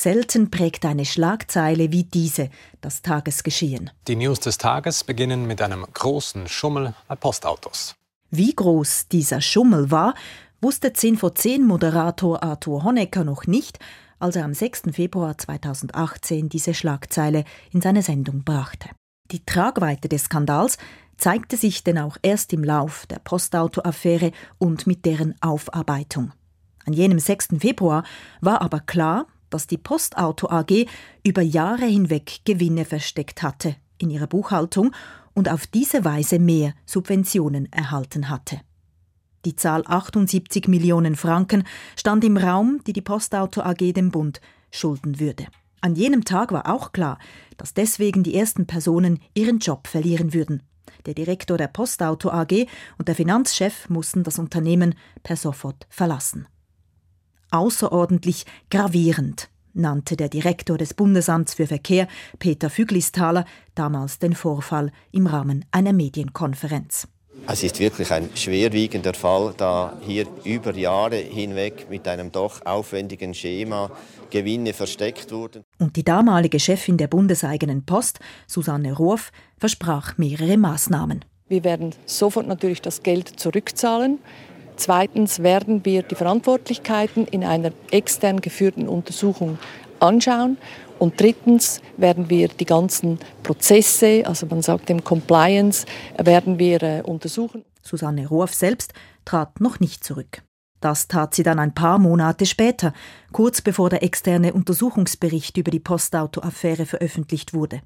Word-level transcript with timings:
Selten 0.00 0.48
prägt 0.48 0.84
eine 0.84 1.04
Schlagzeile 1.04 1.90
wie 1.90 2.04
diese 2.04 2.50
das 2.80 3.02
Tagesgeschehen. 3.02 3.90
Die 4.06 4.14
News 4.14 4.38
des 4.38 4.56
Tages 4.56 5.02
beginnen 5.02 5.48
mit 5.48 5.60
einem 5.60 5.84
großen 5.92 6.46
Schummel 6.46 6.94
bei 7.08 7.16
Postautos. 7.16 7.96
Wie 8.30 8.54
groß 8.54 9.08
dieser 9.08 9.40
Schummel 9.40 9.90
war, 9.90 10.14
wusste 10.60 10.92
10 10.92 11.16
vor 11.16 11.34
10 11.34 11.66
Moderator 11.66 12.44
Arthur 12.44 12.84
Honecker 12.84 13.24
noch 13.24 13.48
nicht, 13.48 13.80
als 14.20 14.36
er 14.36 14.44
am 14.44 14.54
6. 14.54 14.82
Februar 14.92 15.36
2018 15.36 16.48
diese 16.48 16.74
Schlagzeile 16.74 17.42
in 17.72 17.80
seine 17.80 18.02
Sendung 18.02 18.44
brachte. 18.44 18.90
Die 19.32 19.44
Tragweite 19.44 20.08
des 20.08 20.26
Skandals 20.26 20.78
zeigte 21.16 21.56
sich 21.56 21.82
denn 21.82 21.98
auch 21.98 22.18
erst 22.22 22.52
im 22.52 22.62
Lauf 22.62 23.06
der 23.06 23.18
Postauto-Affäre 23.18 24.30
und 24.58 24.86
mit 24.86 25.04
deren 25.04 25.34
Aufarbeitung. 25.42 26.30
An 26.86 26.92
jenem 26.92 27.18
6. 27.18 27.48
Februar 27.58 28.04
war 28.40 28.62
aber 28.62 28.78
klar, 28.78 29.26
dass 29.50 29.66
die 29.66 29.78
Postauto 29.78 30.48
AG 30.48 30.86
über 31.24 31.42
Jahre 31.42 31.86
hinweg 31.86 32.40
Gewinne 32.44 32.84
versteckt 32.84 33.42
hatte 33.42 33.76
in 33.98 34.10
ihrer 34.10 34.26
Buchhaltung 34.26 34.92
und 35.34 35.48
auf 35.48 35.66
diese 35.66 36.04
Weise 36.04 36.38
mehr 36.38 36.74
Subventionen 36.86 37.72
erhalten 37.72 38.28
hatte. 38.28 38.60
Die 39.44 39.56
Zahl 39.56 39.84
78 39.86 40.66
Millionen 40.68 41.14
Franken 41.14 41.64
stand 41.96 42.24
im 42.24 42.36
Raum, 42.36 42.80
die 42.86 42.92
die 42.92 43.02
Postauto 43.02 43.62
AG 43.62 43.92
dem 43.92 44.10
Bund 44.10 44.40
schulden 44.70 45.20
würde. 45.20 45.46
An 45.80 45.94
jenem 45.94 46.24
Tag 46.24 46.50
war 46.52 46.68
auch 46.68 46.92
klar, 46.92 47.18
dass 47.56 47.72
deswegen 47.72 48.24
die 48.24 48.34
ersten 48.34 48.66
Personen 48.66 49.20
ihren 49.34 49.60
Job 49.60 49.86
verlieren 49.86 50.34
würden. 50.34 50.62
Der 51.06 51.14
Direktor 51.14 51.56
der 51.56 51.68
Postauto 51.68 52.30
AG 52.30 52.66
und 52.98 53.06
der 53.06 53.14
Finanzchef 53.14 53.88
mussten 53.88 54.24
das 54.24 54.38
Unternehmen 54.38 54.94
per 55.22 55.36
sofort 55.36 55.86
verlassen. 55.88 56.48
Außerordentlich 57.50 58.44
gravierend 58.70 59.48
nannte 59.74 60.16
der 60.16 60.28
Direktor 60.28 60.76
des 60.76 60.94
Bundesamts 60.94 61.54
für 61.54 61.66
Verkehr, 61.66 62.08
Peter 62.38 62.68
Füglisthaler, 62.68 63.44
damals 63.74 64.18
den 64.18 64.34
Vorfall 64.34 64.90
im 65.12 65.26
Rahmen 65.26 65.64
einer 65.70 65.92
Medienkonferenz. 65.92 67.08
Es 67.46 67.62
ist 67.62 67.78
wirklich 67.78 68.10
ein 68.12 68.28
schwerwiegender 68.34 69.14
Fall, 69.14 69.54
da 69.56 69.96
hier 70.04 70.26
über 70.44 70.74
Jahre 70.74 71.16
hinweg 71.16 71.86
mit 71.88 72.06
einem 72.08 72.32
doch 72.32 72.66
aufwendigen 72.66 73.32
Schema 73.32 73.90
Gewinne 74.28 74.74
versteckt 74.74 75.30
wurden. 75.32 75.64
Und 75.78 75.96
die 75.96 76.04
damalige 76.04 76.58
Chefin 76.58 76.96
der 76.96 77.06
bundeseigenen 77.06 77.86
Post, 77.86 78.18
Susanne 78.46 78.92
Rohrf, 78.92 79.30
versprach 79.56 80.18
mehrere 80.18 80.58
Maßnahmen. 80.58 81.24
Wir 81.48 81.64
werden 81.64 81.94
sofort 82.04 82.46
natürlich 82.46 82.82
das 82.82 83.02
Geld 83.02 83.28
zurückzahlen. 83.40 84.18
Zweitens 84.78 85.42
werden 85.42 85.84
wir 85.84 86.04
die 86.04 86.14
Verantwortlichkeiten 86.14 87.26
in 87.26 87.42
einer 87.42 87.72
extern 87.90 88.40
geführten 88.40 88.88
Untersuchung 88.88 89.58
anschauen. 89.98 90.56
Und 91.00 91.20
drittens 91.20 91.80
werden 91.96 92.30
wir 92.30 92.46
die 92.46 92.64
ganzen 92.64 93.18
Prozesse, 93.42 94.22
also 94.24 94.46
man 94.46 94.62
sagt 94.62 94.88
dem 94.88 95.02
Compliance, 95.02 95.84
werden 96.16 96.60
wir 96.60 96.82
äh, 96.82 97.02
untersuchen. 97.02 97.64
Susanne 97.82 98.28
Rohrf 98.28 98.54
selbst 98.54 98.92
trat 99.24 99.60
noch 99.60 99.80
nicht 99.80 100.04
zurück. 100.04 100.42
Das 100.80 101.08
tat 101.08 101.34
sie 101.34 101.42
dann 101.42 101.58
ein 101.58 101.74
paar 101.74 101.98
Monate 101.98 102.46
später, 102.46 102.92
kurz 103.32 103.60
bevor 103.60 103.90
der 103.90 104.04
externe 104.04 104.52
Untersuchungsbericht 104.52 105.56
über 105.56 105.72
die 105.72 105.80
Postauto-Affäre 105.80 106.86
veröffentlicht 106.86 107.52
wurde. 107.52 107.80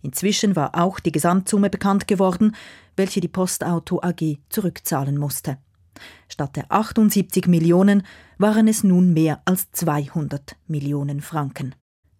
Inzwischen 0.00 0.56
war 0.56 0.74
auch 0.74 1.00
die 1.00 1.12
Gesamtsumme 1.12 1.68
bekannt 1.68 2.08
geworden, 2.08 2.56
welche 2.96 3.20
die 3.20 3.28
Postauto 3.28 4.00
AG 4.02 4.38
zurückzahlen 4.48 5.18
musste. 5.18 5.58
Statt 6.28 6.56
der 6.56 6.70
78 6.70 7.46
Millionen 7.46 8.04
waren 8.38 8.68
es 8.68 8.84
nun 8.84 9.12
mehr 9.12 9.40
als 9.44 9.70
200 9.72 10.56
Millionen 10.66 11.20
Franken. 11.20 11.74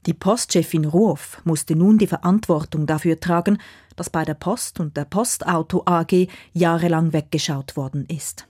Die 0.07 0.15
Postchefin 0.15 0.85
Ruoff 0.85 1.41
musste 1.45 1.77
nun 1.77 1.99
die 1.99 2.07
Verantwortung 2.07 2.87
dafür 2.87 3.21
tragen, 3.21 3.59
dass 3.97 4.11
bei 4.11 4.25
der 4.25 4.35
Post 4.35 4.81
und 4.81 4.97
der 4.97 5.07
Postauto 5.07 5.83
AG 5.87 6.29
jahrelang 6.53 7.13
weggeschaut 7.13 7.77
worden 7.77 8.05
ist 8.07 8.47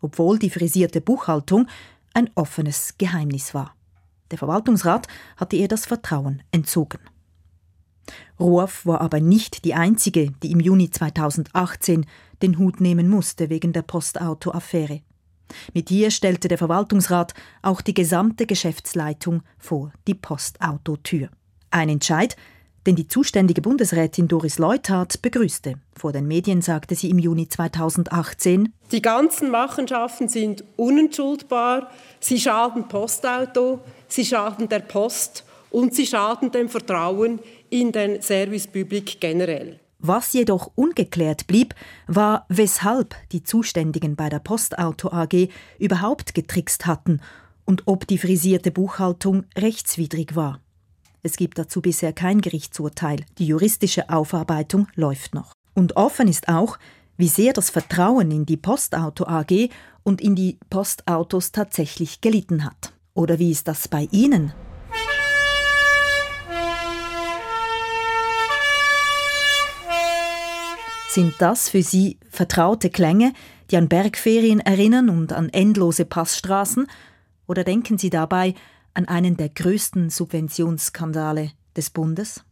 obwohl 0.00 0.38
die 0.38 0.50
frisierte 0.50 1.00
Buchhaltung 1.00 1.66
ein 2.14 2.30
offenes 2.34 2.94
Geheimnis 2.98 3.54
war. 3.54 3.74
Der 4.30 4.38
Verwaltungsrat 4.38 5.06
hatte 5.36 5.56
ihr 5.56 5.68
das 5.68 5.86
Vertrauen 5.86 6.42
entzogen. 6.50 6.98
Rohrf 8.38 8.86
war 8.86 9.00
aber 9.00 9.20
nicht 9.20 9.64
die 9.64 9.74
einzige, 9.74 10.32
die 10.42 10.50
im 10.50 10.60
Juni 10.60 10.90
2018 10.90 12.06
den 12.42 12.58
Hut 12.58 12.80
nehmen 12.80 13.08
musste 13.08 13.50
wegen 13.50 13.72
der 13.72 13.82
Postauto-Affäre. 13.82 15.00
Mit 15.74 15.90
ihr 15.90 16.10
stellte 16.10 16.48
der 16.48 16.58
Verwaltungsrat 16.58 17.34
auch 17.62 17.80
die 17.80 17.94
gesamte 17.94 18.46
Geschäftsleitung 18.46 19.42
vor 19.58 19.92
die 20.06 20.14
Postautotür. 20.14 21.28
Ein 21.70 21.88
Entscheid, 21.88 22.36
den 22.86 22.96
die 22.96 23.08
zuständige 23.08 23.60
Bundesrätin 23.60 24.28
Doris 24.28 24.58
Leuthard 24.58 25.20
begrüßte. 25.22 25.74
Vor 25.94 26.12
den 26.12 26.26
Medien 26.26 26.62
sagte 26.62 26.94
sie 26.94 27.10
im 27.10 27.18
Juni 27.18 27.48
2018, 27.48 28.72
Die 28.90 29.02
ganzen 29.02 29.50
Machenschaften 29.50 30.28
sind 30.28 30.64
unentschuldbar, 30.76 31.90
sie 32.20 32.40
schaden 32.40 32.88
Postauto, 32.88 33.80
sie 34.08 34.24
schaden 34.24 34.68
der 34.68 34.80
Post 34.80 35.44
und 35.70 35.94
sie 35.94 36.06
schaden 36.06 36.50
dem 36.52 36.68
Vertrauen 36.68 37.40
in 37.68 37.92
den 37.92 38.22
Service 38.22 38.66
Public 38.66 39.20
generell. 39.20 39.79
Was 40.02 40.32
jedoch 40.32 40.72
ungeklärt 40.76 41.46
blieb, 41.46 41.74
war, 42.06 42.46
weshalb 42.48 43.14
die 43.32 43.42
Zuständigen 43.42 44.16
bei 44.16 44.30
der 44.30 44.38
Postauto 44.38 45.12
AG 45.12 45.48
überhaupt 45.78 46.34
getrickst 46.34 46.86
hatten 46.86 47.20
und 47.66 47.82
ob 47.86 48.06
die 48.06 48.16
frisierte 48.16 48.70
Buchhaltung 48.70 49.44
rechtswidrig 49.56 50.34
war. 50.34 50.60
Es 51.22 51.36
gibt 51.36 51.58
dazu 51.58 51.82
bisher 51.82 52.14
kein 52.14 52.40
Gerichtsurteil. 52.40 53.26
Die 53.38 53.46
juristische 53.46 54.08
Aufarbeitung 54.08 54.88
läuft 54.94 55.34
noch. 55.34 55.52
Und 55.74 55.96
offen 55.96 56.28
ist 56.28 56.48
auch, 56.48 56.78
wie 57.18 57.28
sehr 57.28 57.52
das 57.52 57.68
Vertrauen 57.68 58.30
in 58.30 58.46
die 58.46 58.56
Postauto 58.56 59.26
AG 59.26 59.68
und 60.02 60.22
in 60.22 60.34
die 60.34 60.58
Postautos 60.70 61.52
tatsächlich 61.52 62.22
gelitten 62.22 62.64
hat. 62.64 62.94
Oder 63.12 63.38
wie 63.38 63.50
ist 63.50 63.68
das 63.68 63.86
bei 63.86 64.08
Ihnen? 64.10 64.54
Sind 71.12 71.34
das 71.40 71.68
für 71.68 71.82
Sie 71.82 72.20
vertraute 72.30 72.88
Klänge, 72.88 73.32
die 73.68 73.76
an 73.76 73.88
Bergferien 73.88 74.60
erinnern 74.60 75.08
und 75.08 75.32
an 75.32 75.48
endlose 75.48 76.04
Passstraßen? 76.04 76.86
Oder 77.48 77.64
denken 77.64 77.98
Sie 77.98 78.10
dabei 78.10 78.54
an 78.94 79.08
einen 79.08 79.36
der 79.36 79.48
größten 79.48 80.10
Subventionsskandale 80.10 81.50
des 81.74 81.90
Bundes? 81.90 82.44